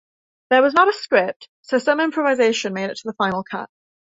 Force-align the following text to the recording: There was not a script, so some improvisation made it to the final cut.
There 0.49 0.63
was 0.63 0.73
not 0.73 0.87
a 0.87 0.93
script, 0.93 1.47
so 1.61 1.77
some 1.77 1.99
improvisation 1.99 2.73
made 2.73 2.89
it 2.89 2.97
to 2.97 3.03
the 3.07 3.13
final 3.13 3.43
cut. 3.43 3.69